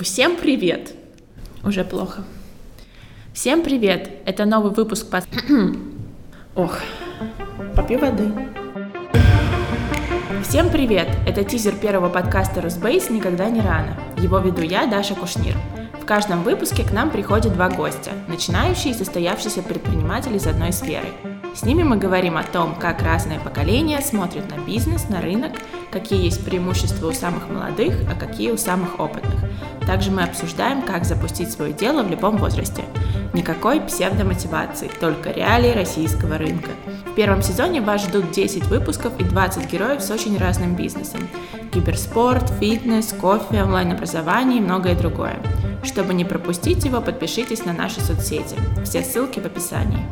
[0.00, 0.94] Всем привет!
[1.62, 2.24] Уже плохо.
[3.34, 4.10] Всем привет!
[4.24, 5.24] Это новый выпуск под...
[6.54, 6.78] Ох,
[7.76, 8.32] попью воды.
[10.42, 11.08] Всем привет!
[11.26, 13.98] Это тизер первого подкаста Русбейс «Никогда не рано».
[14.16, 15.56] Его веду я, Даша Кушнир.
[16.00, 21.08] В каждом выпуске к нам приходят два гостя, начинающие и состоявшиеся предприниматели из одной сферы–
[21.54, 25.52] с ними мы говорим о том, как разные поколения смотрят на бизнес, на рынок,
[25.90, 29.41] какие есть преимущества у самых молодых, а какие у самых опытных.
[29.92, 32.82] Также мы обсуждаем, как запустить свое дело в любом возрасте.
[33.34, 36.70] Никакой псевдомотивации, только реалии российского рынка.
[37.08, 41.28] В первом сезоне вас ждут 10 выпусков и 20 героев с очень разным бизнесом.
[41.74, 45.38] Киберспорт, фитнес, кофе, онлайн-образование и многое другое.
[45.84, 48.56] Чтобы не пропустить его, подпишитесь на наши соцсети.
[48.86, 50.08] Все ссылки в описании.